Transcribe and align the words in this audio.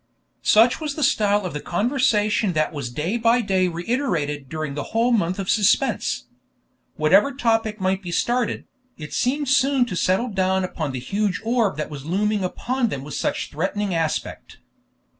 Such 0.41 0.81
was 0.81 0.95
the 0.95 1.03
style 1.03 1.45
of 1.45 1.53
the 1.53 1.59
conversation 1.59 2.53
that 2.53 2.73
was 2.73 2.89
day 2.89 3.17
by 3.17 3.41
day 3.41 3.67
reiterated 3.67 4.49
during 4.49 4.73
the 4.73 4.85
whole 4.97 5.11
month 5.11 5.37
of 5.37 5.47
suspense. 5.47 6.25
Whatever 6.95 7.31
topic 7.31 7.79
might 7.79 8.01
be 8.01 8.11
started, 8.11 8.65
it 8.97 9.13
seemed 9.13 9.47
soon 9.49 9.85
to 9.85 9.95
settle 9.95 10.29
down 10.29 10.63
upon 10.63 10.91
the 10.91 10.99
huge 10.99 11.39
orb 11.45 11.77
that 11.77 11.91
was 11.91 12.03
looming 12.03 12.43
upon 12.43 12.87
them 12.89 13.03
with 13.03 13.13
such 13.13 13.51
threatening 13.51 13.93
aspect. 13.93 14.57